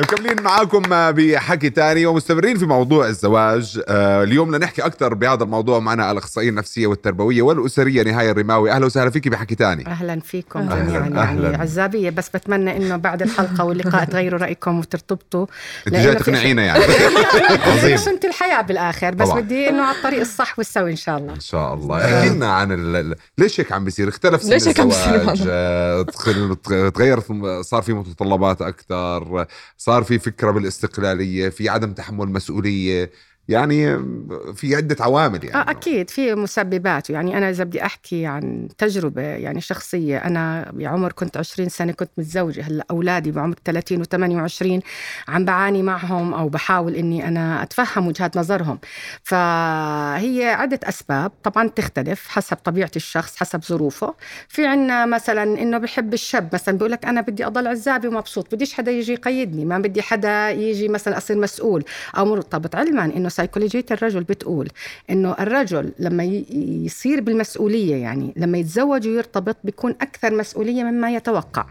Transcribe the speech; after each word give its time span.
مكملين 0.00 0.42
معاكم 0.42 0.82
بحكي 1.12 1.70
تاني 1.70 2.06
ومستمرين 2.06 2.58
في 2.58 2.66
موضوع 2.66 3.06
الزواج. 3.08 3.80
آه، 3.88 4.22
اليوم 4.22 4.48
بدنا 4.50 4.64
نحكي 4.64 4.82
أكثر 4.82 5.14
بهذا 5.14 5.44
الموضوع 5.44 5.78
معنا 5.78 6.10
الأخصائية 6.10 6.48
النفسية 6.48 6.86
والتربوية 6.86 7.42
والأسرية 7.42 8.02
نهاية 8.02 8.30
الرماوي. 8.30 8.70
أهلا 8.72 8.86
وسهلا 8.86 9.10
فيكي 9.10 9.30
بحكي 9.30 9.54
تاني. 9.54 9.86
أهلا 9.86 10.20
فيكم 10.20 10.58
أهلاً، 10.60 10.84
جميعا 10.84 11.22
أهلاً. 11.22 11.42
يعني 11.50 11.62
عزابية. 11.62 12.10
بس 12.10 12.28
بتمنى 12.28 12.76
إنه 12.76 12.96
بعد 12.96 13.22
الحلقة 13.22 13.64
واللقاء 13.64 14.04
تغيروا 14.04 14.38
رأيكم 14.40 14.78
وترتبطوا. 14.78 15.46
أنت 15.86 15.94
لأنه 15.94 16.04
جاي 16.04 16.14
تقنعينا 16.14 16.62
يعني. 16.62 16.84
عظيم. 17.78 17.96
سنة 17.96 18.20
الحياة 18.24 18.60
بالآخر 18.62 19.14
بس 19.14 19.28
طبعاً. 19.28 19.40
بدي 19.40 19.68
إنه 19.68 19.82
على 19.82 19.96
الطريق 19.96 20.20
الصح 20.20 20.58
والسوي 20.58 20.90
إن 20.90 20.96
شاء 20.96 21.18
الله. 21.18 21.32
إن 21.34 21.40
شاء 21.40 21.74
الله. 21.74 22.04
احكي 22.18 22.28
لنا 22.28 22.52
عن 22.52 22.72
ال... 22.72 23.14
ليش 23.38 23.60
هيك 23.60 23.72
عم 23.72 23.84
بيصير؟ 23.84 24.08
اختلف 24.08 24.42
سن 24.42 24.50
ليش 24.50 24.68
هيك 24.68 24.80
عم 24.80 24.88
بيصير؟ 24.88 25.34
آه، 25.48 26.02
تخ- 26.02 26.90
تغير 26.94 27.20
صار 27.62 27.82
في 27.82 27.92
متطلبات 27.92 28.62
أكثر 28.62 29.46
صار 29.78 29.89
في 30.04 30.18
فكرة 30.18 30.50
بالاستقلالية 30.50 31.48
في 31.48 31.68
عدم 31.68 31.92
تحمل 31.94 32.28
مسؤولية 32.28 33.10
يعني 33.50 33.98
في 34.54 34.76
عدة 34.76 34.96
عوامل 35.00 35.44
يعني. 35.44 35.56
آه 35.56 35.70
أكيد 35.70 36.10
في 36.10 36.34
مسببات. 36.34 37.10
يعني 37.10 37.38
أنا 37.38 37.50
إذا 37.50 37.64
بدي 37.64 37.84
أحكي 37.84 38.26
عن 38.26 38.68
تجربة 38.78 39.22
يعني 39.22 39.60
شخصية 39.60 40.18
أنا 40.18 40.70
بعمر 40.72 41.12
كنت 41.12 41.36
20 41.36 41.68
سنة 41.68 41.92
كنت 41.92 42.10
متزوجة. 42.18 42.62
هلأ 42.62 42.84
أولادي 42.90 43.30
بعمر 43.30 43.56
30 43.64 44.04
و28 44.04 44.80
عم 45.28 45.44
بعاني 45.44 45.82
معهم 45.82 46.34
أو 46.34 46.48
بحاول 46.48 46.94
إني 46.94 47.28
أنا 47.28 47.62
أتفهم 47.62 48.06
وجهات 48.06 48.36
نظرهم. 48.36 48.78
فهي 49.22 50.46
عدة 50.48 50.80
أسباب. 50.84 51.32
طبعا 51.42 51.68
تختلف 51.68 52.28
حسب 52.28 52.56
طبيعة 52.56 52.90
الشخص 52.96 53.36
حسب 53.36 53.64
ظروفه. 53.64 54.14
في 54.48 54.66
عنا 54.66 55.06
مثلا 55.06 55.42
إنه 55.42 55.78
بحب 55.78 56.14
الشاب 56.14 56.48
مثلا 56.54 56.74
بيقول 56.78 56.92
لك 56.92 57.04
أنا 57.04 57.20
بدي 57.20 57.46
أضل 57.46 57.66
عزابي 57.66 58.08
ومبسوط 58.08 58.54
بديش 58.54 58.74
حدا 58.74 58.90
يجي 58.90 59.12
يقيدني 59.12 59.64
ما 59.64 59.78
بدي 59.78 60.02
حدا 60.02 60.50
يجي 60.50 60.88
مثلا 60.88 61.16
أصير 61.16 61.38
مسؤول 61.38 61.84
أو 62.16 62.24
مرتبط. 62.24 62.76
علما 62.76 63.04
إنه 63.04 63.28
سيكولوجيه 63.40 63.84
الرجل 63.90 64.24
بتقول 64.24 64.68
إنه 65.10 65.36
الرجل 65.40 65.92
لما 65.98 66.24
يصير 66.84 67.20
بالمسؤولية 67.20 67.96
يعني 67.96 68.32
لما 68.36 68.58
يتزوج 68.58 69.08
ويرتبط 69.08 69.56
بيكون 69.64 69.94
أكثر 70.00 70.34
مسؤولية 70.34 70.82
مما 70.84 71.10
يتوقع. 71.14 71.66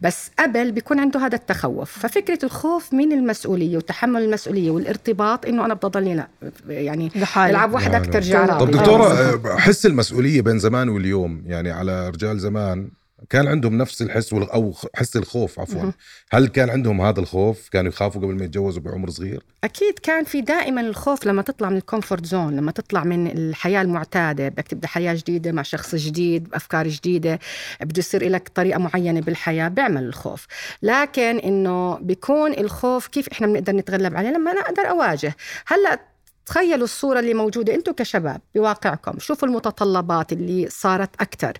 بس 0.00 0.30
قبل 0.38 0.72
بيكون 0.72 1.00
عنده 1.00 1.20
هذا 1.20 1.36
التخوف. 1.36 1.98
ففكرة 1.98 2.38
الخوف 2.44 2.92
من 2.92 3.12
المسؤولية 3.12 3.76
وتحمل 3.76 4.22
المسؤولية 4.22 4.70
والارتباط 4.70 5.46
إنه 5.46 5.64
أنا 5.64 5.74
بضلني 5.74 6.14
لا 6.14 6.28
يعني 6.68 7.10
لحالي 7.16 7.50
ألعب 7.50 7.74
وحدك. 7.74 8.12
ترجع 8.12 8.58
طب 8.58 8.70
دكتورة 8.70 9.12
آه، 9.12 9.56
حس 9.56 9.86
المسؤولية 9.86 10.42
بين 10.42 10.58
زمان 10.58 10.88
واليوم 10.88 11.42
يعني 11.46 11.70
على 11.70 12.08
رجال 12.08 12.38
زمان 12.40 12.88
كان 13.30 13.48
عندهم 13.48 13.78
نفس 13.78 14.02
الحس 14.02 14.32
أو 14.32 14.74
حس 14.94 15.16
الخوف 15.16 15.60
عفوا. 15.60 15.90
هل 16.32 16.48
كان 16.48 16.70
عندهم 16.70 17.00
هذا 17.00 17.20
الخوف؟ 17.20 17.68
كانوا 17.68 17.88
يخافوا 17.92 18.22
قبل 18.22 18.34
ما 18.34 18.44
يتجوزوا 18.44 18.82
بعمر 18.82 19.10
صغير؟ 19.10 19.42
أكيد 19.64 19.98
كان 19.98 20.24
في 20.24 20.40
دائما 20.40 20.80
الخوف 20.80 21.26
لما 21.26 21.42
تطلع 21.42 21.70
من 21.70 21.76
ال 21.76 21.82
comfort 21.82 22.26
zone 22.26 22.56
لما 22.56 22.72
تطلع 22.72 23.04
من 23.04 23.26
الحياة 23.26 23.82
المعتادة 23.82 24.48
بدك 24.48 24.68
تبدأ 24.68 24.88
حياة 24.88 25.14
جديدة 25.14 25.52
مع 25.52 25.62
شخص 25.62 25.94
جديد 25.94 26.48
بافكار 26.50 26.88
جديدة 26.88 27.38
بده 27.80 27.98
يصير 27.98 28.28
لك 28.28 28.48
طريقة 28.54 28.78
معينة 28.78 29.20
بالحياة 29.20 29.68
بيعمل 29.68 30.02
الخوف. 30.02 30.46
لكن 30.82 31.38
إنه 31.38 31.98
بيكون 31.98 32.52
الخوف 32.52 33.06
كيف 33.06 33.28
إحنا 33.28 33.46
بنقدر 33.46 33.72
نتغلب 33.72 34.16
عليه؟ 34.16 34.30
لما 34.30 34.52
أنا 34.52 34.60
أقدر 34.60 34.82
أواجه. 34.90 35.36
هلأ 35.66 36.13
تخيلوا 36.46 36.84
الصورة 36.84 37.18
اللي 37.18 37.34
موجودة 37.34 37.74
أنتم 37.74 37.92
كشباب 37.92 38.40
بواقعكم. 38.54 39.18
شوفوا 39.18 39.48
المتطلبات 39.48 40.32
اللي 40.32 40.68
صارت 40.70 41.10
أكثر 41.20 41.52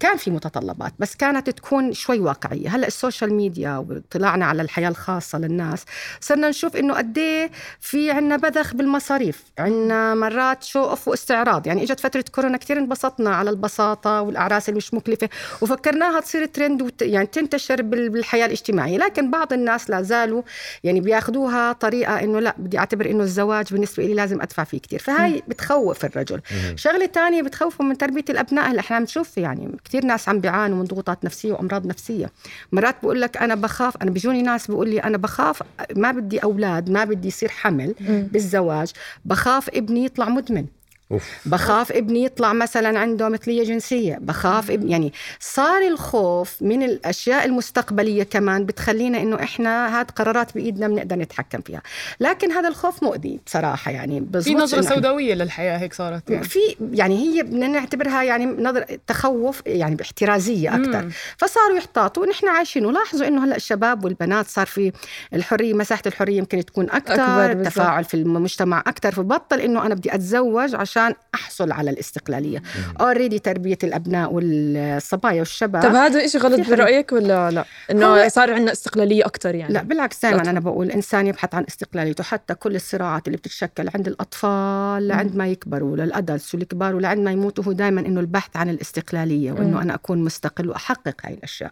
كان 0.00 0.16
في 0.16 0.30
متطلبات 0.30 0.92
بس 0.98 1.16
كانت 1.16 1.50
تكون 1.50 1.92
شوي 1.92 2.20
واقعية. 2.20 2.68
هلأ 2.68 2.86
ال 2.86 2.93
social 2.93 3.34
media 3.34 3.76
واطلاعنا 3.76 4.46
على 4.46 4.62
الحياة 4.62 4.88
الخاصة 4.88 5.38
للناس 5.38 5.84
صرنا 6.20 6.48
نشوف 6.48 6.76
إنه 6.76 6.94
قد 6.94 7.18
إيه 7.18 7.50
في 7.80 8.10
عنا 8.10 8.36
بذخ 8.36 8.74
بالمصاريف. 8.74 9.44
عنا 9.58 10.14
مرات 10.14 10.62
show 10.62 10.84
off 10.84 11.08
واستعراض. 11.08 11.66
يعني 11.66 11.82
إجت 11.82 12.00
فترة 12.00 12.24
كورونا 12.32 12.56
كثير 12.56 12.78
انبسطنا 12.78 13.34
على 13.36 13.50
البساطة 13.50 14.20
والأعراس 14.22 14.68
اللي 14.68 14.76
مش 14.76 14.94
مكلفة 14.94 15.28
وفكرناها 15.60 16.20
تصير 16.20 16.46
ترند 16.46 16.82
وت... 16.82 17.02
يعني 17.02 17.26
تنتشر 17.26 17.82
بال- 17.82 18.10
بالحياة 18.10 18.46
الاجتماعية. 18.46 18.98
لكن 18.98 19.30
بعض 19.30 19.52
الناس 19.52 19.90
لا 19.90 20.02
زالوا 20.02 20.42
يعني 20.84 21.00
بياخذوها 21.00 21.72
طريقة 21.72 22.20
إنه 22.20 22.40
لأ 22.40 22.54
بدي 22.58 22.78
أعتبر 22.78 23.10
إنه 23.10 23.22
الزواج 23.22 23.72
بالنسبة 23.72 24.06
لي 24.06 24.14
لازم 24.14 24.29
أدفع 24.32 24.64
فيه 24.64 24.78
كثير 24.78 24.98
فهاي 24.98 25.42
بتخوف 25.48 26.04
الرجل. 26.04 26.40
شغلة 26.74 27.06
تانية 27.06 27.42
بتخوفه 27.42 27.84
من 27.84 27.98
تربية 27.98 28.24
الأبناء. 28.30 28.70
هلأ 28.70 28.80
إحنا 28.80 28.96
عم 28.96 29.02
نشوف 29.02 29.38
يعني 29.38 29.76
كثير 29.84 30.04
ناس 30.04 30.28
عم 30.28 30.40
بيعانوا 30.40 30.76
من 30.78 30.84
ضغوطات 30.84 31.24
نفسية 31.24 31.52
وأمراض 31.52 31.86
نفسية. 31.86 32.30
مرات 32.72 32.96
بقول 33.02 33.20
لك 33.20 33.36
أنا 33.36 33.54
بخاف 33.54 34.02
أنا 34.02 34.10
بيجوني 34.10 34.42
ناس 34.42 34.66
بيقول 34.66 34.88
لي 34.88 34.98
أنا 34.98 35.16
بخاف 35.16 35.62
ما 35.96 36.12
بدي 36.12 36.38
أولاد 36.38 36.90
ما 36.90 37.04
بدي 37.04 37.28
يصير 37.28 37.48
حمل 37.48 37.94
بالزواج. 38.32 38.92
بخاف 39.24 39.68
ابني 39.68 40.04
يطلع 40.04 40.28
مدمن. 40.28 40.66
أوف. 41.12 41.24
بخاف 41.46 41.92
ابني 41.92 42.24
يطلع 42.24 42.52
مثلا 42.52 42.98
عنده 42.98 43.28
مثلية 43.28 43.64
جنسية. 43.64 44.18
بخاف 44.20 44.70
ابني 44.70 44.90
يعني 44.92 45.12
صار 45.40 45.82
الخوف 45.88 46.62
من 46.62 46.82
الأشياء 46.82 47.44
المستقبلية 47.44 48.22
كمان 48.22 48.66
بتخلينا 48.66 49.22
إنه 49.22 49.36
إحنا 49.42 50.00
هاد 50.00 50.10
قرارات 50.10 50.54
بإيدنا 50.54 50.88
بنقدر 50.88 51.16
نتحكم 51.16 51.60
فيها. 51.60 51.82
لكن 52.20 52.52
هذا 52.52 52.68
الخوف 52.68 53.02
مؤذي 53.02 53.40
بصراحة 53.46 53.90
يعني. 53.90 54.26
في 54.42 54.54
نظرة 54.54 54.78
إنه 54.80 54.88
إحنا- 54.88 54.94
سوداوية 54.94 55.34
للحياة 55.34 55.78
هيك 55.78 55.92
صارت 55.94 56.30
يعني. 56.30 56.44
في 56.44 56.58
يعني 56.92 57.16
هي 57.18 57.42
بدنا 57.42 57.66
نعتبرها 57.66 58.22
يعني 58.22 58.46
نظر 58.46 58.84
تخوف 59.06 59.62
يعني 59.66 59.94
باحترازية 59.94 60.74
أكثر 60.74 61.02
مم. 61.02 61.10
فصاروا 61.38 61.76
يحتاطوا 61.76 62.22
ونحن 62.22 62.48
عايشين. 62.48 62.86
ولاحظوا 62.86 63.26
إنه 63.26 63.44
هلأ 63.44 63.56
الشباب 63.56 64.04
والبنات 64.04 64.46
صار 64.46 64.66
في 64.66 64.92
الحرية 65.34 65.74
مساحة 65.74 66.02
الحرية 66.06 66.38
يمكن 66.38 66.64
تكون 66.64 66.90
أكثر 66.90 67.14
أكبر. 67.14 67.50
التفاعل 67.50 68.04
في 68.04 68.14
المجتمع 68.14 68.80
أكثر 68.86 69.12
فبطل 69.12 69.60
إنه 69.60 69.86
أنا 69.86 69.94
بدي 69.94 70.14
أتزوج 70.14 70.74
عشان 70.74 70.99
أحصل 71.34 71.72
على 71.72 71.90
الاستقلالية 71.90 72.62
already 73.00 73.38
تربية 73.38 73.78
الأبناء 73.84 74.32
والصبايا 74.32 75.38
والشباب 75.38 75.82
طب 75.82 75.94
هذا 75.94 76.24
إشي 76.24 76.38
غلط. 76.38 76.70
برأيك 76.70 77.12
ولا 77.12 77.50
لا؟ 77.50 77.64
إنه 77.90 78.06
هو- 78.06 78.28
صار 78.28 78.52
عندنا 78.54 78.72
استقلالية 78.72 79.26
أكتر 79.26 79.54
يعني 79.54 79.72
لا 79.72 79.82
بالعكس 79.82 80.22
دائما. 80.22 80.50
أنا 80.50 80.60
بقول 80.60 80.86
الانسان 80.86 81.26
يبحث 81.26 81.54
عن 81.54 81.64
استقلاليته 81.68 82.24
حتى 82.24 82.54
كل 82.54 82.76
الصراعات 82.76 83.26
اللي 83.26 83.36
بتتشكل 83.38 83.88
عند 83.94 84.08
الأطفال 84.08 85.08
لعند 85.08 85.36
ما 85.36 85.46
يكبروا 85.48 85.96
لل 85.96 86.10
adults 86.10 86.54
والكبار 86.54 86.94
ولعند 86.94 87.18
ما 87.24 87.30
يموتوا 87.32 87.64
هو 87.64 87.72
دائما 87.72 88.00
إنه 88.00 88.20
البحث 88.20 88.56
عن 88.56 88.68
الاستقلالية 88.70 89.52
وإنه. 89.52 89.82
أنا 89.82 89.94
أكون 89.94 90.18
مستقل 90.24 90.68
وأحقق 90.68 91.14
هاي 91.24 91.34
الأشياء 91.34 91.70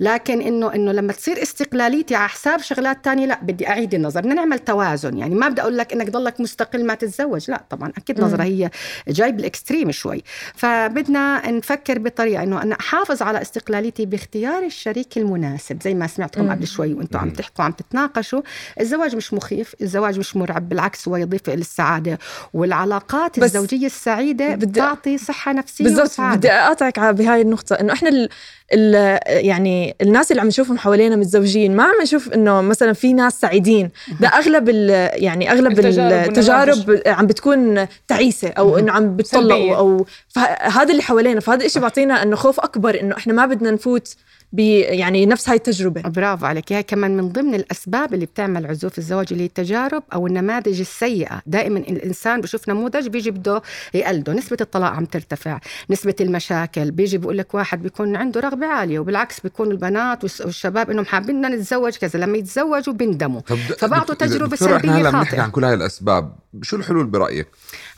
لكن 0.00 0.40
انه 0.40 0.74
إنه 0.74 0.92
لما 0.92 1.12
تصير 1.12 1.42
استقلاليتي 1.42 2.14
على 2.14 2.28
حساب 2.28 2.60
شغلات 2.60 3.04
تانية 3.04 3.26
لا 3.26 3.38
بدي 3.42 3.68
أعيد 3.68 3.94
النظر 3.94 4.20
بدنا 4.20 4.34
نعمل 4.34 4.58
توازن 4.58 5.18
يعني 5.18 5.34
ما 5.34 5.48
بدي 5.48 5.60
أقول 5.62 5.76
لك 5.78 5.92
إنك 5.92 6.10
ضلك 6.10 6.40
مستقل 6.40 6.86
ما 6.86 6.94
تتزوج 6.94 7.50
لا 7.50 7.64
طبعا 7.70 7.92
أكيد. 7.98 8.20
نظرة 8.20 8.42
هي 8.42 8.65
جاي 9.08 9.32
بالإكستريم 9.32 9.90
شوي. 9.90 10.22
فبدنا 10.54 11.50
نفكر 11.50 11.98
بطريقة 11.98 12.42
إنه 12.42 12.62
أنا 12.62 12.76
أحافظ 12.80 13.22
على 13.22 13.42
استقلاليتي 13.42 14.06
باختيار 14.06 14.64
الشريك 14.64 15.18
المناسب. 15.18 15.82
زي 15.82 15.94
ما 15.94 16.06
سمعتكم. 16.06 16.50
قبل 16.50 16.66
شوي 16.66 16.94
وأنتم 16.94 17.18
عم. 17.18 17.30
تحكوا 17.30 17.64
عم 17.64 17.72
تتناقشوا 17.72 18.40
الزواج 18.80 19.16
مش 19.16 19.34
مخيف 19.34 19.74
الزواج 19.80 20.18
مش 20.18 20.36
مرعب 20.36 20.68
بالعكس 20.68 21.08
هو 21.08 21.16
يضيف 21.16 21.50
للسعاده 21.50 22.18
والعلاقات 22.54 23.38
الزوجية 23.38 23.86
السعيدة 23.86 24.54
بتعطي 24.54 25.18
صحة 25.18 25.52
نفسية 25.52 25.84
بالضبط 25.84 26.20
بدي 26.20 26.50
أقاطعك 26.50 26.98
على 26.98 27.12
بهاي 27.12 27.40
النقطة 27.40 27.74
إنه 27.74 27.92
إحنا 27.92 28.08
ال 28.08 28.28
ال 28.72 29.18
يعني 29.46 29.96
الناس 30.02 30.30
اللي 30.30 30.42
عم 30.42 30.48
نشوفهم 30.48 30.78
حوالينا 30.78 31.16
متزوجين 31.16 31.76
ما 31.76 31.82
عم 31.82 32.02
نشوف 32.02 32.28
إنه 32.32 32.60
مثلا 32.60 32.92
في 32.92 33.12
ناس 33.12 33.40
سعيدين. 33.40 33.90
ده 34.20 34.28
أغلب 34.28 34.68
ال 34.68 34.90
يعني 35.22 35.52
أغلب 35.52 35.78
التجارب 35.78 36.28
التجارب 36.28 37.02
عم 37.06 37.26
بتكون 37.26 37.86
تعيسة. 38.08 38.48
أو 38.58 38.78
إنه 38.78 38.92
عم. 38.92 39.16
بتطلقوا 39.16 39.76
أو 39.76 40.06
فهذا 40.28 40.90
اللي 40.90 41.02
حوالينا 41.02 41.40
فهذا 41.40 41.64
الشيء 41.66 41.80
بيعطينا 41.80 42.22
إنه 42.22 42.36
خوف 42.36 42.60
أكبر 42.60 43.00
إنه 43.00 43.16
إحنا 43.16 43.32
ما 43.32 43.46
بدنا 43.46 43.70
نفوت 43.70 44.16
يعني 44.58 45.26
نفس 45.26 45.48
هاي 45.48 45.56
التجربة. 45.56 46.00
برافو 46.00 46.46
عليك. 46.46 46.72
هي 46.72 46.82
كمان 46.82 47.16
من 47.16 47.28
ضمن 47.28 47.54
الأسباب 47.54 48.14
اللي 48.14 48.26
بتعمل 48.26 48.66
عزوف 48.66 48.98
الزواج 48.98 49.26
اللي 49.30 49.42
هي 49.42 49.46
التجارب 49.46 50.02
أو 50.12 50.26
النماذج 50.26 50.80
السيئة. 50.80 51.42
دائما 51.46 51.78
الإنسان 51.78 52.40
بشوف 52.40 52.68
نموذج 52.68 53.08
بيجي 53.08 53.30
بده 53.30 53.62
يقلده. 53.94 54.32
نسبة 54.32 54.56
الطلاق 54.60 54.90
عم 54.90 55.04
ترتفع 55.04 55.60
نسبة 55.90 56.14
المشاكل. 56.20 56.90
بيجي 56.90 57.18
بيقول 57.18 57.38
لك 57.38 57.54
واحد 57.54 57.82
بيكون 57.82 58.16
عنده 58.16 58.40
رغبة 58.40 58.66
عالية 58.66 58.98
وبالعكس 58.98 59.40
بيكون 59.40 59.70
البنات 59.70 60.24
والشباب 60.24 60.90
إنهم 60.90 61.04
حابين 61.04 61.46
نتزوج 61.46 61.96
كذا. 61.96 62.18
لما 62.18 62.38
يتزوجوا 62.38 62.94
بيندموا. 62.94 63.40
فبعطوا 63.78 64.26
سلبية 64.56 64.90
هلا 64.90 65.10
بنحكي 65.10 65.26
خاطئة. 65.26 65.42
عن 65.42 65.50
كل 65.50 65.64
هاي 65.64 65.74
الأسباب. 65.74 66.32
شو 66.62 66.76
الحلول 66.76 67.06
برأيك؟ 67.06 67.48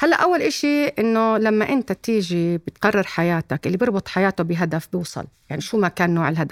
هلا 0.00 0.16
أول 0.16 0.42
إشي 0.42 0.84
إنه 0.86 1.38
لما 1.38 1.68
أنت 1.68 1.92
تيجي 1.92 2.58
بتقرر 2.58 3.02
حياتك 3.02 3.66
اللي 3.66 3.76
بيربط 3.76 4.08
حياته 4.08 4.44
بهدف 4.44 4.88
بيوصل. 4.92 5.24
يعني 5.50 5.62
شو 5.62 5.78
ما 5.78 5.88
كان 5.88 6.14
نوع 6.14 6.28
الهدف. 6.28 6.47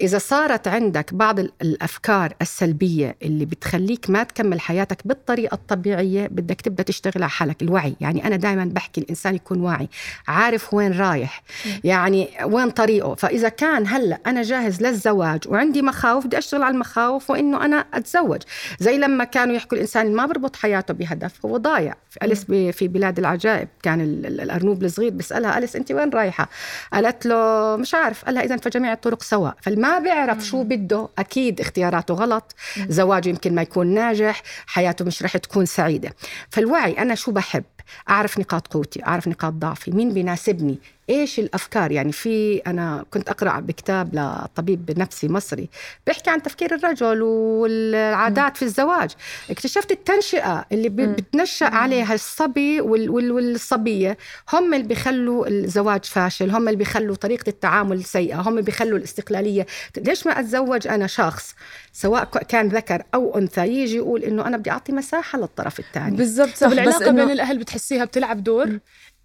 إذا 0.00 0.18
صارت 0.18 0.68
عندك 0.68 1.14
بعض 1.14 1.38
ال- 1.38 1.52
الأفكار 1.62 2.34
السلبية 2.42 3.16
اللي 3.22 3.44
بتخليك 3.44 4.10
ما 4.10 4.22
تكمل 4.22 4.60
حياتك 4.60 4.98
بالطريقة 5.04 5.54
الطبيعية 5.54 6.26
بدك 6.26 6.60
تبدأ 6.60 6.82
تشتغل 6.82 7.12
على 7.22 7.30
حالك 7.30 7.62
الوعي. 7.62 7.96
يعني 8.00 8.26
أنا 8.26 8.36
دائما 8.36 8.64
بحكي 8.64 9.00
الإنسان 9.00 9.34
يكون 9.34 9.60
واعي 9.60 9.88
عارف 10.28 10.74
وين 10.74 10.98
رايح 11.00 11.42
يعني 11.84 12.28
وين 12.44 12.70
طريقه. 12.70 13.14
فإذا 13.14 13.48
كان 13.48 13.86
هلأ 13.86 14.18
أنا 14.26 14.42
جاهز 14.42 14.82
للزواج 14.82 15.40
وعندي 15.48 15.82
مخاوف 15.82 16.26
بدي 16.26 16.38
أشتغل 16.38 16.62
على 16.62 16.74
المخاوف 16.74 17.30
وإنه 17.30 17.64
أنا 17.64 17.76
أتزوج. 17.94 18.42
زي 18.80 18.98
لما 18.98 19.24
كانوا 19.24 19.54
يحكوا 19.54 19.76
الإنسان 19.76 20.06
اللي 20.06 20.16
ما 20.16 20.26
بربط 20.26 20.56
حياته 20.56 20.94
بهدف 20.94 21.46
هو 21.46 21.56
ضايع. 21.56 21.94
أليس 22.22 22.44
في 22.44 22.88
بلاد 22.88 23.18
العجائب 23.18 23.68
كان 23.82 24.00
ال- 24.00 24.26
ال- 24.26 24.40
الأرنوب 24.40 24.82
الصغير 24.84 25.10
بيسألها 25.10 25.58
أليس 25.58 25.76
أنت 25.76 25.92
وين 25.92 26.10
رايحة؟ 26.10 26.48
قالت 26.92 27.26
له 27.26 27.76
مش 27.76 27.94
عارف. 27.94 28.24
قال 28.24 28.34
لها 28.34 28.42
إذا 28.42 28.56
فجميع 28.56 28.92
الطرق 28.92 29.15
سواء 29.22 29.56
فالما 29.62 29.98
بيعرف 29.98 30.44
شو 30.44 30.62
بده 30.62 31.08
أكيد 31.18 31.60
اختياراته 31.60 32.14
غلط 32.14 32.54
زواجه 32.88 33.28
يمكن 33.28 33.54
ما 33.54 33.62
يكون 33.62 33.86
ناجح 33.86 34.42
حياته 34.66 35.04
مش 35.04 35.22
رح 35.22 35.36
تكون 35.36 35.66
سعيدة. 35.66 36.14
فالوعي 36.50 36.92
أنا 36.92 37.14
شو 37.14 37.32
بحب؟ 37.32 37.64
أعرف 38.10 38.38
نقاط 38.38 38.66
قوتي 38.66 39.04
أعرف 39.06 39.28
نقاط 39.28 39.52
ضعفي 39.52 39.90
مين 39.90 40.12
بيناسبني؟ 40.12 40.78
إيش 41.10 41.38
الأفكار؟ 41.38 41.92
يعني 41.92 42.12
في 42.12 42.58
أنا 42.66 43.04
كنت 43.10 43.28
أقرأ 43.28 43.60
بكتاب 43.60 44.14
لطبيب 44.14 44.98
نفسي 44.98 45.28
مصري 45.28 45.68
بيحكي 46.06 46.30
عن 46.30 46.42
تفكير 46.42 46.74
الرجل 46.74 47.22
والعادات 47.22 48.56
في 48.56 48.62
الزواج. 48.62 49.10
اكتشفت 49.50 49.90
التنشئة 49.90 50.64
اللي 50.72 50.88
ب- 50.88 50.96
بتنشأ 51.16 51.66
عليها 51.66 52.14
الصبي 52.14 52.80
وال- 52.80 53.10
وال- 53.10 53.32
والصبية. 53.32 54.18
هم 54.52 54.74
اللي 54.74 54.86
بيخلوا 54.86 55.46
الزواج 55.48 56.04
فاشل 56.04 56.50
هم 56.50 56.68
اللي 56.68 56.76
بيخلوا 56.78 57.16
طريقة 57.16 57.48
التعامل 57.48 58.04
سيئة 58.04 58.40
هم 58.40 58.48
اللي 58.48 58.62
بيخلوا 58.62 58.98
الاستقلالية. 58.98 59.66
ليش 59.96 60.26
ما 60.26 60.40
أتزوج 60.40 60.86
أنا 60.88 61.06
شخص 61.06 61.54
سواء 61.92 62.24
كان 62.24 62.68
ذكر 62.68 63.02
أو 63.14 63.38
أنثى 63.38 63.66
يجي 63.66 63.96
يقول 63.96 64.22
إنه 64.24 64.46
أنا 64.46 64.56
بدي 64.56 64.70
أعطي 64.70 64.92
مساحة 64.92 65.38
للطرف 65.38 65.78
الثاني. 65.80 66.16
بالضبط 66.16 66.48
صح. 66.54 66.66
طب 66.66 66.72
بس 66.72 66.78
العلاقه 66.78 67.10
بين 67.10 67.30
الأهل 67.30 67.58
بتحسيها 67.58 68.04
بتلعب 68.04 68.44
دور. 68.44 68.78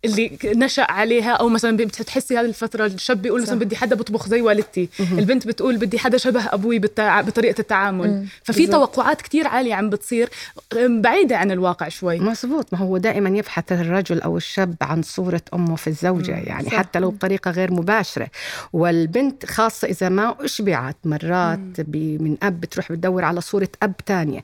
اللي 0.06 0.38
نشأ 0.45 0.92
عليها 0.92 1.31
أو 1.31 1.50
مثلا 1.50 1.77
بتحسي 1.77 2.38
هذه 2.38 2.45
الفترة 2.45 2.86
الشاب 2.86 3.21
بيقول 3.21 3.42
مثلا. 3.42 3.59
بدي 3.59 3.75
حدا 3.75 3.95
بطبخ 3.95 4.27
زي 4.27 4.42
والدتي. 4.42 4.89
البنت 5.12 5.48
بتقول 5.48 5.77
بدي 5.77 6.00
حدا 6.00 6.18
شبه 6.18 6.45
أبوي 6.53 6.80
بالتع... 6.80 7.21
بطريقة 7.21 7.59
التعامل. 7.59 8.25
ففي 8.44 8.65
بالضبط. 8.65 8.95
توقعات 8.95 9.21
كتير 9.21 9.48
عالية 9.48 9.74
عم 9.75 9.89
بتصير 9.89 10.30
بعيدة 10.88 11.38
عن 11.38 11.51
الواقع 11.51 11.88
شوي. 11.89 12.19
مزبوط 12.19 12.74
ما 12.74 12.80
هو 12.80 12.98
دائما 12.98 13.38
يبحث 13.38 13.71
الرجل 13.71 14.21
أو 14.21 14.38
الشاب 14.38 14.75
عن 14.81 15.01
صورة 15.01 15.42
أمه 15.53 15.75
في 15.75 15.88
الزوجة 15.88 16.31
يعني 16.38 16.65
صح. 16.69 16.74
حتى 16.75 17.00
لو 17.00 17.09
بطريقة 17.12 17.51
غير 17.51 17.71
مباشرة. 17.74 18.27
والبنت 18.74 19.45
خاصة 19.45 19.88
إذا 19.88 20.09
ما 20.09 20.36
أشبعت 20.45 20.98
مرات 21.06 21.59
ب- 21.81 22.21
من 22.21 22.38
أب 22.44 22.62
بتروح 22.62 22.92
بتدور 22.92 23.24
على 23.24 23.42
صورة 23.42 23.69
أب 23.83 23.94
تانية. 24.06 24.44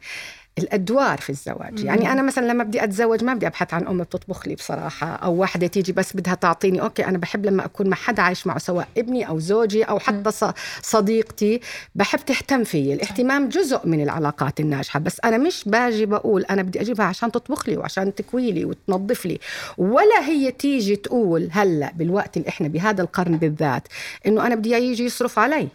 الأدوار 0.57 1.18
في 1.18 1.30
الزواج. 1.30 1.83
يعني 1.83 2.12
أنا 2.12 2.21
مثلا 2.21 2.45
لما 2.45 2.63
بدي 2.63 2.83
أتزوج 2.83 3.24
ما 3.24 3.33
بدي 3.33 3.48
أبحث 3.48 3.74
عن 3.74 3.88
أم 3.88 3.98
بتطبخ 4.04 4.48
لي 4.48 4.56
بصراحة 4.56 5.07
أو 5.07 5.33
واحدة 5.36 5.68
تيجي 5.68 5.92
بس 5.92 6.15
بدها 6.15 6.33
تعطيني 6.33 6.81
okay 6.81 7.06
أنا 7.06 7.18
بحب 7.18 7.45
لما 7.45 7.65
أكون 7.65 7.88
مع 7.88 7.98
حدا 7.98 8.21
عايش 8.21 8.48
معه 8.48 8.57
سواء 8.57 8.88
ابني 8.98 9.27
أو 9.27 9.39
زوجي 9.39 9.83
أو 9.83 10.00
حتى 10.00 10.31
ص- 10.31 10.54
صديقتي 10.81 11.62
بحب 11.95 12.19
تهتم 12.25 12.63
فيي. 12.63 12.94
الاهتمام 12.94 13.50
جزء 13.50 13.80
من 13.88 14.04
العلاقات 14.04 14.59
الناجحة. 14.59 15.00
بس 15.00 15.18
أنا 15.25 15.38
مش 15.38 15.63
باجي 15.65 16.06
بقول 16.06 16.44
أنا 16.44 16.62
بدي 16.62 16.81
أجيبها 16.81 17.06
عشان 17.06 17.31
تطبخ 17.31 17.69
لي 17.69 17.77
وعشان 17.77 18.15
تكوي 18.15 18.51
لي 18.51 18.65
وتنظف 18.65 19.25
لي. 19.25 19.39
ولا 19.77 20.19
هي 20.27 20.51
تيجي 20.51 20.95
تقول 20.95 21.50
هلأ 21.51 21.92
بالوقت 21.95 22.38
اللي 22.38 22.50
إحنا 22.50 22.68
بهذا 22.68 23.01
القرن 23.01 23.38
بالذات 23.38 23.88
إنه 24.27 24.48
أنا 24.48 24.56
بدي 24.56 24.71
يجي 24.71 25.06
يصرف 25.06 25.39
علي. 25.39 25.68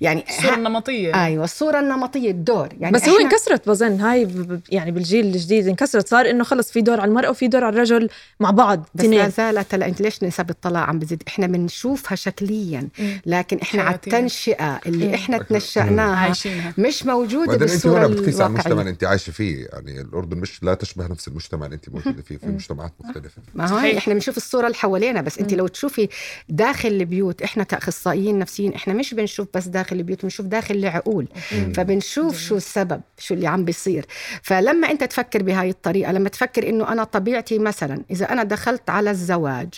يعني 0.00 0.24
الصورة 0.28 0.54
النمطية. 0.54 1.24
أيوه 1.24 1.44
الصورة 1.44 1.80
النمطية 1.80 2.30
الدور. 2.30 2.68
يعني 2.80 2.94
بس 2.94 3.08
هو 3.08 3.18
انكسرت 3.18 3.68
بظن 3.68 4.00
هاي 4.12 4.28
يعني 4.70 4.90
بالجيل 4.90 5.26
الجديد 5.26 5.68
انكسرت 5.68 6.08
صار 6.08 6.30
إنه 6.30 6.44
خلص 6.44 6.70
في 6.70 6.80
دور 6.80 7.00
على 7.00 7.08
المرأة 7.08 7.30
وفي 7.30 7.48
دور 7.48 7.64
على 7.64 7.74
الرجل 7.74 8.08
مع 8.40 8.50
بعض 8.50 8.88
بس 8.94 9.04
لا 9.04 9.28
زالت 9.28 9.74
هلا 9.74 9.86
إنت 9.86 10.02
ليش 10.02 10.22
نسب 10.22 10.50
الطلاق 10.50 10.82
عم 10.82 10.98
بزيد؟ 10.98 11.22
إحنا 11.28 11.46
بنشوفها 11.46 12.16
شكليا 12.16 12.88
لكن 13.26 13.58
إحنا 13.58 13.82
على. 13.82 13.94
التنشئة 13.94 14.80
اللي. 14.86 15.14
إحنا 15.14 15.38
تنشأناها 15.38 16.32
مش 16.78 17.06
موجودة 17.06 17.52
أنت 17.52 17.60
بالصورة 17.60 17.98
هنا 17.98 18.06
بتقيس 18.06 18.40
على 18.40 18.50
المجتمع 18.50 18.80
اللي 18.80 18.90
أنت 18.90 19.04
عايشة 19.04 19.30
فيه. 19.30 19.66
يعني 19.72 20.00
الأردن 20.00 20.38
مش 20.38 20.62
لا 20.62 20.74
تشبه 20.74 21.06
نفس 21.06 21.28
المجتمع 21.28 21.66
اللي 21.66 21.74
أنت 21.74 21.88
موجودة 21.88 22.22
فيه 22.22 22.36
في 22.36 22.46
مجتمعات 22.46 22.92
مختلفة. 23.00 23.42
ما 23.54 23.68
هو. 23.68 23.98
إحنا 23.98 24.14
بنشوف 24.14 24.36
الصورة 24.36 24.66
اللي 24.66 24.76
حوالينا. 24.76 25.20
بس 25.20 25.38
أنت 25.38 25.54
لو 25.54 25.66
تشوفي 25.66 26.08
داخل 26.48 26.88
البيوت 26.88 27.42
إحنا 27.42 27.64
كأخصائيين 27.64 28.38
نفسيين 28.38 28.74
إحنا 28.74 28.94
مش 28.94 29.14
بنشوف 29.14 29.48
بس 29.54 29.66
داخل 29.68 29.96
البيوت 29.96 30.22
بنشوف 30.22 30.46
داخل 30.46 30.74
العقول. 30.74 31.28
فبنشوف 31.74 32.40
شو 32.40 32.56
السبب 32.56 33.00
شو 33.18 33.34
اللي 33.34 33.46
عم 33.46 33.64
بيصير. 33.64 33.95
فلما 34.42 34.90
أنت 34.90 35.04
تفكر 35.04 35.42
بهاي 35.42 35.70
الطريقة 35.70 36.12
لما 36.12 36.28
تفكر 36.28 36.68
إنه 36.68 36.92
أنا 36.92 37.04
طبيعتي 37.04 37.58
مثلا 37.58 38.02
إذا 38.10 38.32
أنا 38.32 38.42
دخلت 38.42 38.90
على 38.90 39.10
الزواج 39.10 39.68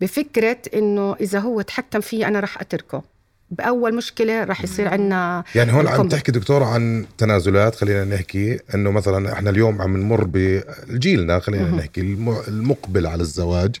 بفكرة 0.00 0.56
إنه 0.74 1.14
إذا 1.20 1.38
هو 1.38 1.60
تحكم 1.60 2.00
فيي 2.00 2.26
أنا 2.28 2.40
رح 2.40 2.60
أتركه. 2.60 3.02
بأول 3.50 3.94
مشكلة 3.94 4.44
رح 4.44 4.64
يصير 4.64 4.88
عندنا 4.88 5.44
يعني 5.54 5.72
هون 5.72 5.88
عم 5.88 6.08
تحكي 6.08 6.32
دكتور 6.32 6.62
عن 6.62 7.06
تنازلات 7.18 7.74
خلينا 7.74 8.04
نحكي 8.04 8.58
إنه 8.74 8.90
مثلا 8.90 9.32
إحنا 9.32 9.50
اليوم 9.50 9.82
عم 9.82 9.96
نمر 9.96 10.24
بجيلنا 10.32 11.38
خلينا 11.40 11.70
نحكي 11.70 12.00
الم- 12.00 12.42
المقبل 12.48 13.06
على 13.06 13.20
الزواج. 13.22 13.76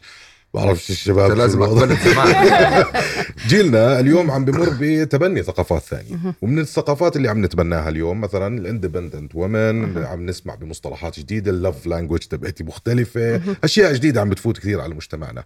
بعرفش 0.56 0.90
الشباب 0.90 1.32
لازم 1.32 1.58
شو 1.58 1.64
الوضع. 1.64 1.82
اقبل 1.84 1.96
زمان 1.96 2.84
جيلنا 3.48 4.00
اليوم 4.00 4.30
عم 4.30 4.44
بمر 4.44 4.68
بتبني 4.80 5.42
ثقافات 5.42 5.82
ثانية. 5.82 6.34
ومن 6.42 6.58
الثقافات 6.58 7.16
اللي 7.16 7.28
عم 7.28 7.44
نتبناها 7.44 7.88
اليوم 7.88 8.20
مثلا 8.20 8.58
ال 8.58 8.64
independent 8.64 9.34
woman 9.34 9.98
عم 10.04 10.26
نسمع 10.26 10.54
بمصطلحات 10.54 11.20
جديدة 11.20 11.50
ال 11.50 11.57
love 11.57 11.86
language 11.86 12.18
تبعتي 12.18 12.64
مختلفة. 12.64 13.40
أشياء 13.64 13.92
جديدة 13.92 14.20
عم 14.20 14.30
بتفوت 14.30 14.58
كثير 14.58 14.80
على 14.80 14.94
مجتمعنا. 14.94 15.44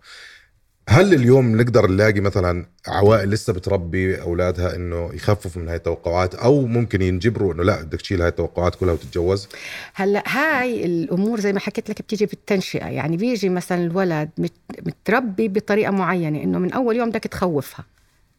هل 0.89 1.15
اليوم 1.15 1.57
نقدر 1.61 1.91
نلاقي 1.91 2.21
مثلا 2.21 2.67
عوائل 2.89 3.31
لسه 3.31 3.53
بتربي 3.53 4.23
أولادها 4.23 4.75
إنه 4.77 5.11
يخففوا 5.15 5.63
من 5.63 5.69
هاي 5.69 5.77
التوقعات 5.77 6.35
أو 6.35 6.67
ممكن 6.67 7.03
ينجبروا 7.03 7.55
إنه 7.55 7.63
لا 7.63 7.83
بدك 7.83 8.01
تشيل 8.01 8.21
هاي 8.21 8.29
التوقعات 8.29 8.75
كلها 8.75 8.93
وتتجوز؟ 8.93 9.49
هلأ 9.95 10.23
هاي 10.27 10.85
الأمور 10.85 11.41
زي 11.41 11.53
ما 11.53 11.61
حكيت 11.61 11.91
لك 11.91 12.03
بتيجي 12.03 12.27
بالتنشئة 12.27 12.87
يعني 12.87 13.17
بيجي 13.17 13.49
مثلا 13.49 13.85
الولد 13.85 14.31
مت- 14.39 14.53
متربي 14.87 15.49
بطريقة 15.49 15.91
معينة 15.91 16.43
إنه 16.43 16.59
من 16.59 16.73
أول 16.73 16.97
يوم 16.97 17.11
بدك 17.11 17.21
تخوفها. 17.25 17.85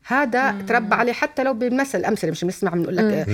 هذا 0.07 0.56
تربى 0.68 0.95
عليه 0.95 1.13
حتى 1.13 1.44
لو 1.44 1.53
بالمثل. 1.53 1.98
الامثله 1.98 2.31
مش 2.31 2.44
بنسمع 2.44 2.71
بنقول 2.71 2.95
لك 2.95 3.27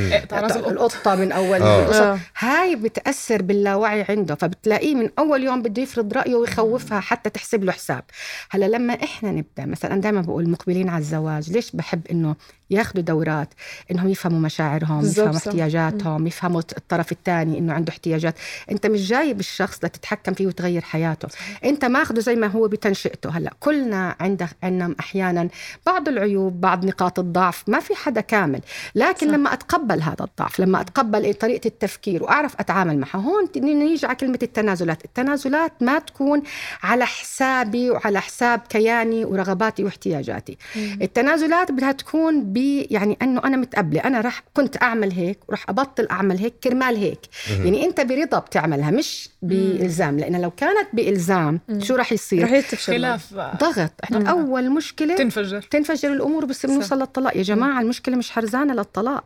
القطة 0.56 1.16
من 1.16 1.32
أول. 1.32 1.62
آه. 1.62 2.14
آه. 2.14 2.20
هاي 2.38 2.76
بتأثر 2.76 3.42
باللاوعي 3.42 4.06
عنده 4.10 4.36
فبتلاقيه 4.36 4.96
من 4.96 5.10
أول 5.20 5.44
يوم 5.44 5.62
بده 5.62 5.82
يفرض 5.82 6.14
رأيه 6.14 6.36
ويخوفها 6.36 7.00
حتى 7.00 7.30
تحسب 7.30 7.64
له 7.64 7.72
حساب. 7.72 8.04
هلأ 8.50 8.66
لما 8.66 8.94
إحنا 8.94 9.32
نبدأ 9.32 9.66
مثلا 9.66 9.94
أنا 9.94 10.02
دائما 10.02 10.22
بقول 10.22 10.44
المقبلين 10.44 10.90
على 10.90 11.00
الزواج 11.00 11.52
ليش 11.52 11.72
بحب 11.76 12.08
إنه 12.12 12.36
ياخذوا 12.70 13.04
دورات 13.04 13.54
إنهم 13.92 14.10
يفهموا 14.10 14.40
مشاعرهم 14.40 15.06
يفهموا. 15.06 15.38
احتياجاتهم 15.38 16.28
يفهموا 16.28 16.62
الطرف 16.78 17.12
الثاني 17.12 17.58
إنه 17.58 17.74
عنده 17.74 17.92
احتياجات. 17.92 18.36
أنت 18.72 18.88
مش 18.88 19.08
جايب 19.08 19.40
الشخص 19.40 19.78
لتتحكم 19.84 20.34
فيه 20.34 20.48
وتغير 20.48 20.82
حياته. 20.82 21.28
أنت 21.66 21.86
ماخذه 21.86 22.20
زي 22.20 22.36
ما 22.36 22.48
هو 22.48 22.68
بتنشئته. 22.68 23.30
هلأ 23.30 23.54
كلنا 23.60 24.16
عندك 24.20 24.50
عندنا 24.64 24.96
أحيانا 25.00 25.50
بعض 25.86 26.08
العيوب 26.08 26.62
بعض 26.62 26.86
نقاط 26.86 27.20
الضعف 27.20 27.64
ما 27.70 27.80
في 27.80 27.96
حدا 27.96 28.22
كامل. 28.22 28.62
لكن 28.96 29.28
صح. 29.28 29.34
لما 29.34 29.54
أتقبل 29.54 30.02
هذا 30.02 30.24
الضعف 30.24 30.60
لما 30.60 30.82
أتقبل 30.82 31.34
طريقة 31.34 31.68
التفكير 31.68 32.24
وأعرف 32.24 32.56
أتعامل 32.60 33.00
معها 33.00 33.18
هون 33.18 33.50
نيجي 33.56 34.06
على 34.06 34.16
كلمة 34.16 34.40
التنازلات. 34.44 35.06
التنازلات 35.06 35.74
ما 35.82 36.00
تكون 36.00 36.44
على 36.84 37.06
حسابي 37.06 37.90
وعلى 37.90 38.22
حساب 38.22 38.60
كياني 38.70 39.26
ورغباتي 39.26 39.84
واحتياجاتي. 39.84 40.58
التنازلات 41.02 41.72
بدها 41.72 41.92
تكون 41.92 42.57
يعني 42.92 43.18
إنه 43.22 43.42
أنا 43.46 43.58
متقبلة. 43.58 44.00
أنا 44.00 44.22
راح 44.22 44.44
كنت 44.54 44.82
أعمل 44.82 45.12
هيك 45.12 45.40
وراح 45.48 45.70
أبطل 45.70 46.08
أعمل 46.12 46.38
هيك 46.38 46.54
كرمال 46.64 46.96
هيك. 46.96 47.20
يعني 47.50 47.86
أنت 47.86 48.02
برضا 48.02 48.40
بتعملها 48.40 48.92
مش 48.92 49.30
بإلزام. 49.42 50.20
لأن 50.20 50.42
لو 50.42 50.52
كانت 50.52 50.88
بإلزام 50.94 51.60
شو 51.80 51.96
راح 51.96 52.12
يصير؟ 52.12 52.44
رح 52.44 52.76
خلاف. 52.76 53.34
ضغط. 53.34 53.92
إحنا 54.04 54.30
أول 54.30 54.70
مشكلة 54.72 55.16
تنفجر. 55.16 55.62
تنفجر 55.62 56.14
الأمور 56.14 56.46
بصير 56.46 56.72
نوصل 56.72 57.00
للطلاق. 57.00 57.38
يا 57.38 57.44
جماعة 57.44 57.82
المشكلة 57.82 58.16
مش 58.16 58.32
حرزانة 58.32 58.74
للطلاق. 58.74 59.24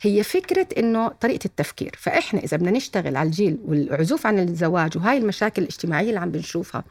هي 0.00 0.22
فكرة 0.22 0.66
إنه 0.78 1.08
طريقة 1.08 1.44
التفكير. 1.44 1.94
فإحنا 1.98 2.40
إذا 2.40 2.56
بدنا 2.56 2.70
نشتغل 2.70 3.16
على 3.16 3.26
الجيل 3.26 3.58
والعزوف 3.64 4.26
عن 4.26 4.38
الزواج 4.38 4.96
وهاي 4.96 5.18
المشاكل 5.18 5.62
الاجتماعية 5.62 6.08
اللي 6.08 6.20
عم 6.20 6.30
بنشوفها 6.30 6.84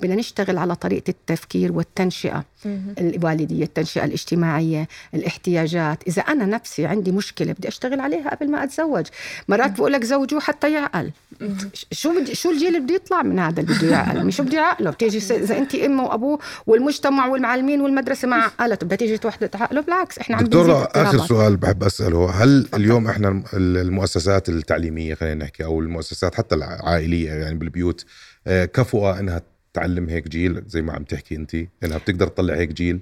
بدنا 0.00 0.14
نشتغل 0.14 0.58
على 0.58 0.74
طريقة 0.74 1.10
التفكير 1.10 1.72
والتنشئة. 1.72 2.44
الوالدية 2.98 3.64
التنشئة 3.64 4.04
الاجتماعية 4.04 4.88
الاحتياجات. 5.48 6.02
إذا 6.08 6.22
أنا 6.22 6.46
نفسي 6.46 6.86
عندي 6.86 7.12
مشكلة 7.12 7.52
بدي 7.52 7.68
أشتغل 7.68 8.00
عليها 8.00 8.30
قبل 8.34 8.50
ما 8.50 8.64
أتزوج 8.64 9.06
مرات 9.48 9.70
بقول 9.70 9.92
لك 9.92 10.04
زوجوه 10.04 10.40
حتى 10.40 10.72
يعقل. 10.72 11.10
شو 11.92 12.20
بدي 12.20 12.34
شو 12.34 12.50
الجيل 12.50 12.68
اللي 12.68 12.80
بده 12.80 12.94
يطلع 12.94 13.22
من 13.22 13.38
هذا 13.38 13.60
اللي 13.60 13.74
بده 13.74 13.88
يعقل؟ 13.90 14.26
مش 14.26 14.40
بده 14.40 14.56
يعقله. 14.58 14.90
بتيجي 14.90 15.34
إذا 15.34 15.58
أنت 15.58 15.74
امه 15.74 16.04
وأبوه 16.04 16.38
والمجتمع 16.66 17.26
والمعلمين 17.26 17.80
والمدرسة 17.80 18.28
ما 18.28 18.36
عقلته 18.36 18.86
بدها 18.86 18.96
تيجي 18.96 19.20
وحدة 19.24 19.46
تعقله. 19.46 19.80
بالعكس 19.80 20.18
إحنا 20.18 20.36
عم 20.36 20.44
دكتور 20.44 20.62
بنزيد 20.62 20.76
آخر 20.86 21.00
اضطرابات. 21.00 21.28
سؤال 21.28 21.56
بحب 21.56 21.84
أسأله. 21.84 22.30
هل 22.30 22.66
اليوم 22.74 23.08
إحنا 23.08 23.28
الم- 23.28 23.44
المؤسسات 23.54 24.48
التعليمية 24.48 25.14
خلينا 25.14 25.44
نحكي 25.44 25.64
أو 25.64 25.80
المؤسسات 25.80 26.34
حتى 26.34 26.54
العائلية 26.54 27.30
يعني 27.30 27.54
بالبيوت 27.54 28.04
آه، 28.46 28.64
كفؤة 28.64 29.18
إنها 29.20 29.42
تعلم 29.74 30.08
هيك 30.08 30.28
جيل؟ 30.28 30.62
زي 30.66 30.82
ما 30.82 30.92
عم 30.92 31.04
تحكي 31.04 31.36
أنت 31.36 31.54
إنها 31.84 31.98
بتقدر 31.98 32.26
تطلع 32.26 32.54
هيك 32.54 32.72
جيل؟ 32.72 33.00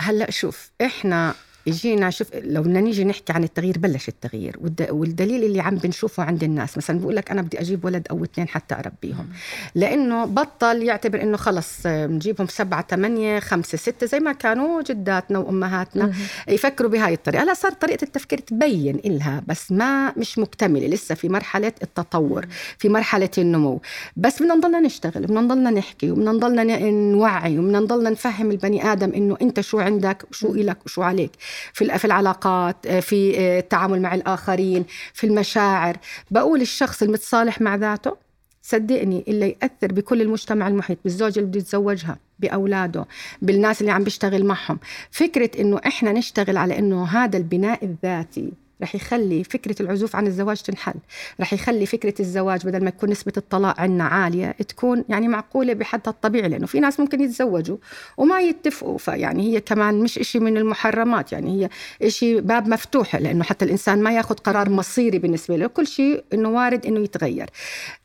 هلأ 0.00 0.30
شوف 0.30 0.70
إحنا 0.82 1.34
اجينا 1.68 2.10
شوف 2.10 2.28
لو 2.34 2.62
بدنا 2.62 2.80
نيجي 2.80 3.04
نحكي 3.04 3.32
عن 3.32 3.44
التغيير 3.44 3.78
بلش 3.78 4.08
التغيير. 4.08 4.56
والد- 4.60 4.90
والدليل 4.90 5.44
اللي 5.44 5.60
عم 5.60 5.74
بنشوفه 5.76 6.22
عند 6.22 6.42
الناس 6.44 6.76
مثلا 6.76 6.98
بقول 6.98 7.16
لك 7.16 7.30
أنا 7.30 7.42
بدي 7.42 7.60
أجيب 7.60 7.84
ولد 7.84 8.06
أو 8.10 8.24
اثنين 8.24 8.48
حتى 8.48 8.74
أربيهم. 8.74 9.28
لأنه 9.74 10.24
بطل 10.24 10.82
يعتبر 10.82 11.22
إنه 11.22 11.36
خلص 11.36 11.86
بنجيبهم 11.86 12.46
سبعة 12.46 12.86
ثمانية 12.90 13.38
خمسة 13.40 13.78
ستة 13.78 14.06
زي 14.06 14.20
ما 14.20 14.32
كانوا 14.32 14.82
جداتنا 14.82 15.38
وأمهاتنا 15.38 16.12
يفكروا 16.48 16.90
بهاي 16.90 17.14
الطريقة. 17.14 17.42
هلا 17.42 17.54
صار 17.54 17.72
طريقة 17.72 18.04
التفكير 18.04 18.38
تبين 18.38 19.00
إلها 19.04 19.42
بس 19.46 19.72
ما 19.72 20.12
مش 20.18 20.38
مكتملة. 20.38 20.86
لسه 20.86 21.14
في 21.14 21.28
مرحلة 21.28 21.72
التطور 21.82 22.46
في 22.78 22.88
مرحلة 22.88 23.30
النمو. 23.38 23.80
بس 24.16 24.42
بدنا 24.42 24.54
نضلنا 24.54 24.80
نشتغل 24.80 25.22
بدنا 25.22 25.40
نضلنا 25.40 25.70
نحكي 25.70 26.10
وبدنا 26.10 26.32
نضلنا 26.32 26.90
نوعي 26.90 27.58
وبدنا 27.58 27.80
نضلنا 27.80 28.10
نفهم 28.10 28.50
البني 28.50 28.92
آدم 28.92 29.12
إنه 29.12 29.36
أنت 29.42 29.60
شو 29.60 29.78
عندك 29.78 30.24
وشو 30.30 30.54
إلك 30.54 30.76
وشو 30.86 31.02
عليك. 31.02 31.30
في 31.72 31.84
ال- 31.84 31.98
في 31.98 32.04
العلاقات 32.04 32.86
آه، 32.86 33.00
في 33.00 33.38
آه، 33.40 33.58
التعامل 33.58 34.02
مع 34.02 34.14
الآخرين 34.14 34.84
في 35.14 35.26
المشاعر. 35.26 35.96
بقول 36.30 36.60
الشخص 36.60 37.02
المتصالح 37.02 37.60
مع 37.60 37.74
ذاته 37.74 38.16
صدقني 38.62 39.24
اللي 39.28 39.56
يأثر 39.62 39.92
بكل 39.92 40.22
المجتمع 40.22 40.68
المحيط 40.68 40.98
بالزوجة 41.04 41.38
اللي 41.38 41.48
بده 41.50 41.58
يتزوجها 41.60 42.18
بأولاده 42.38 43.04
بالناس 43.42 43.80
اللي 43.80 43.92
عم 43.92 44.04
بيشتغل 44.04 44.44
معهم. 44.46 44.78
فكرة 45.10 45.50
إنه 45.60 45.80
إحنا 45.86 46.12
نشتغل 46.12 46.56
على 46.56 46.78
إنه 46.78 47.04
هذا 47.04 47.36
البناء 47.36 47.84
الذاتي 47.84 48.52
رح 48.82 48.94
يخلي 48.94 49.44
فكرة 49.44 49.82
العزوف 49.82 50.16
عن 50.16 50.26
الزواج 50.26 50.62
تنحل. 50.62 50.94
رح 51.40 51.52
يخلي 51.52 51.86
فكرة 51.86 52.14
الزواج 52.20 52.66
بدل 52.66 52.84
ما 52.84 52.90
تكون 52.90 53.10
نسبة 53.10 53.32
الطلاق 53.36 53.80
عنا 53.80 54.04
عالية 54.04 54.50
تكون 54.50 55.04
يعني 55.08 55.28
معقولة 55.28 55.72
بحدها 55.72 56.12
الطبيعي 56.12 56.48
لأنه 56.48 56.66
في 56.66 56.80
ناس 56.80 57.00
ممكن 57.00 57.20
يتزوجوا 57.20 57.76
وما 58.16 58.40
يتفقوا. 58.40 58.98
فيعني 58.98 59.42
هي 59.54 59.60
كمان 59.60 60.00
مش 60.00 60.18
إشي 60.18 60.38
من 60.38 60.56
المحرمات 60.56 61.32
يعني 61.32 61.50
هي 61.64 61.68
إشي 62.06 62.40
باب 62.40 62.68
مفتوح 62.68 63.16
لأنه 63.16 63.44
حتى 63.44 63.64
الإنسان 63.64 64.02
ما 64.02 64.12
ياخذ 64.12 64.34
قرار 64.34 64.70
مصيري 64.70 65.18
بالنسبة 65.18 65.56
له. 65.56 65.66
كل 65.66 65.86
شيء 65.86 66.24
إنه 66.34 66.48
وارد 66.48 66.86
إنه 66.86 67.00
يتغير. 67.00 67.50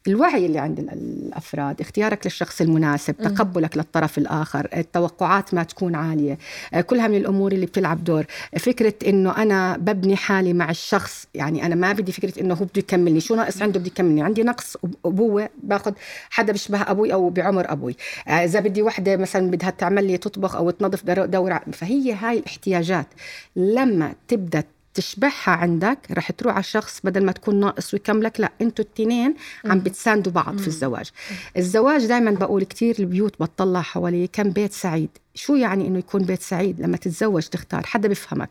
الوعي 0.08 0.46
اللي 0.46 0.60
عند 0.60 0.80
ال- 0.80 0.92
الأفراد 0.92 1.82
اختيارك 1.82 2.26
للشخص 2.26 2.62
المناسب 2.62 3.16
تقبلك 3.18 3.78
للطرف 3.78 4.18
الآخر 4.18 4.68
التوقعات 4.78 5.54
ما 5.54 5.64
تكون 5.64 5.96
عالية 5.96 6.38
كلها 6.86 7.08
من 7.08 7.18
الأمور 7.18 7.52
اللي 7.52 7.66
بتلعب 7.66 8.04
دور. 8.04 8.26
فكرة 8.60 8.94
إنه 9.08 9.38
أنا 9.38 9.78
ببني 9.78 10.16
حالي 10.16 10.54
مع 10.62 10.70
الشخص 10.70 11.28
يعني 11.34 11.66
أنا 11.66 11.76
ما 11.76 11.92
بدي 11.94 12.12
فكرة 12.12 12.42
إنه 12.42 12.54
هو 12.54 12.66
بده 12.66 12.72
يكملني. 12.78 13.20
شو 13.20 13.36
ناقص 13.36 13.62
عنده؟ 13.62 13.80
بده 13.80 13.88
يكملني. 13.88 14.22
عندي 14.22 14.44
نقص 14.44 14.78
أبوه 15.06 15.50
باخذ 15.64 15.94
حدا 16.30 16.52
بيشبه 16.52 16.82
أبوي 16.82 17.14
أو 17.14 17.30
بعمر 17.30 17.72
أبوي. 17.72 17.96
آه، 18.28 18.32
إذا 18.32 18.60
بدي 18.60 18.82
وحدة 18.82 19.18
مثلا 19.18 19.52
بدها 19.52 19.70
تعمل 19.70 20.08
لي 20.08 20.18
تطبخ 20.18 20.56
أو 20.56 20.70
تنظف 20.70 21.06
دور 21.06 21.60
فهي 21.74 22.14
هاي 22.14 22.40
الاحتياجات. 22.40 23.08
لما 23.56 24.14
تبدأ 24.28 24.64
تشبعها 24.94 25.52
عندك 25.52 25.98
رح 26.12 26.32
تروح 26.32 26.54
على 26.54 26.60
الشخص 26.60 27.00
بدل 27.04 27.26
ما 27.26 27.32
تكون 27.32 27.60
ناقص 27.60 27.94
ويكملك 27.94 28.40
لا 28.40 28.52
إنتوا 28.62 28.86
التنين 28.86 29.36
عم 29.66 29.80
بتساندوا 29.80 30.32
بعض 30.32 30.58
في 30.58 30.68
الزواج. 30.68 31.10
الزواج 31.58 32.06
دائما 32.06 32.32
بقول 32.32 32.64
كتير 32.64 32.96
البيوت 33.00 33.42
بتطلع 33.42 33.82
حواليه 33.82 34.28
كم 34.34 34.50
بيت 34.50 34.74
سعيد. 34.74 35.10
شو 35.36 35.56
يعني 35.56 35.88
إنه 35.88 36.00
يكون 36.00 36.24
بيت 36.24 36.42
سعيد؟ 36.42 36.82
لما 36.82 36.98
تتزوج 36.98 37.44
تختار. 37.44 37.86
حدا 37.86 38.08
بيفهمك. 38.08 38.50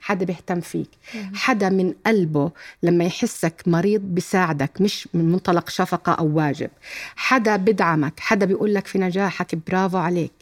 حدا 0.00 0.24
بيهتم 0.24 0.60
فيك. 0.60 0.88
حدا 1.34 1.68
من 1.68 1.94
قلبه 2.06 2.50
لما 2.82 3.04
يحسك 3.04 3.62
مريض 3.66 4.00
بيساعدك 4.00 4.80
مش 4.80 5.08
من 5.14 5.32
منطلق 5.32 5.68
شفقة 5.70 6.12
أو 6.12 6.36
واجب. 6.36 6.70
حدا 7.16 7.56
بدعمك 7.56 8.20
حدا 8.20 8.46
بيقول 8.46 8.74
لك 8.74 8.86
في 8.86 8.98
نجاحك 8.98 9.54
برافو 9.68 9.98
عليك. 9.98 10.32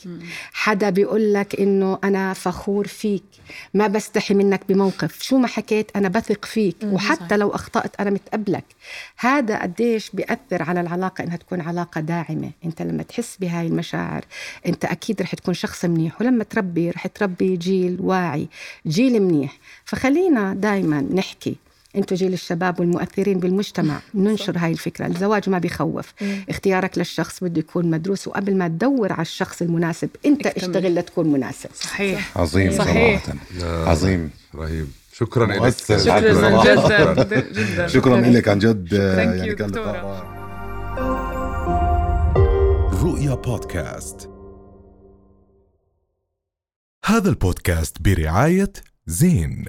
حدا 0.52 0.90
بيقول 0.90 1.34
لك 1.34 1.60
إنه 1.60 1.98
أنا 2.04 2.32
فخور 2.32 2.86
فيك 2.86 3.24
ما 3.74 3.86
بستحي 3.86 4.34
منك 4.34 4.60
بموقف. 4.68 5.22
شو 5.22 5.38
ما 5.38 5.46
حكيت 5.48 5.90
أنا 5.96 6.08
بثق 6.08 6.44
فيك 6.44 6.76
وحتى 6.84 7.36
لو 7.36 7.48
أخطأت 7.48 8.00
أنا 8.00 8.10
متقبلك. 8.10 8.64
هذا 9.18 9.62
قديش 9.62 10.10
بيأثر 10.10 10.62
على 10.62 10.80
العلاقة 10.80 11.24
إنها 11.24 11.36
تكون 11.36 11.60
علاقة 11.60 12.00
داعمة. 12.00 12.50
أنت 12.64 12.82
لما 12.82 13.02
تحس 13.02 13.36
بهاي 13.40 13.66
المشاعر 13.66 14.24
أنت 14.66 14.84
أكيد 14.84 15.22
رح 15.22 15.34
تكون 15.34 15.54
شخص 15.54 15.84
منيح. 15.84 16.20
ولما 16.20 16.44
تربي 16.44 16.90
رح 16.90 17.06
تربي 17.06 17.56
جيل 17.56 17.96
واعي. 18.00 18.48
جيل 18.86 19.16
منيح. 19.20 19.58
فخلينا 19.84 20.54
دايما 20.54 21.00
نحكي. 21.00 21.56
أنتوا 21.96 22.16
جيل 22.16 22.32
الشباب 22.32 22.80
والمؤثرين 22.80 23.38
بالمجتمع 23.38 24.00
ننشر 24.14 24.58
هاي 24.58 24.72
الفكرة. 24.72 25.06
الزواج 25.06 25.50
ما 25.50 25.58
بيخوف. 25.58 26.12
اختيارك 26.48 26.98
للشخص 26.98 27.44
بده 27.44 27.58
يكون 27.58 27.90
مدروس 27.90 28.28
وقبل 28.28 28.56
ما 28.56 28.68
تدور 28.68 29.12
على 29.12 29.22
الشخص 29.22 29.62
المناسب 29.62 30.08
أنت 30.26 30.46
اكتمل. 30.46 30.76
اشتغل 30.76 30.94
لتكون 30.94 31.32
مناسب. 31.32 31.70
صحيح. 31.74 32.38
عظيم 32.38 32.72
صحيح. 32.72 33.24
صراحة. 33.24 33.90
عظيم. 33.90 34.30
رهيب. 34.54 34.88
شكرا 35.12 35.46
لك. 35.46 35.74
شكرا. 35.78 36.64
جدا. 36.64 37.40
جدا. 37.40 37.86
شكرا 37.86 38.20
لك 38.20 38.48
عن 38.48 38.58
جد. 38.58 38.92
يعني 38.92 39.54
كان. 39.54 39.74
رؤيا 43.02 43.34
بودكاست. 43.34 44.30
هذا 47.04 47.28
البودكاست 47.30 48.02
برعاية 48.02 48.72
زين 49.08 49.64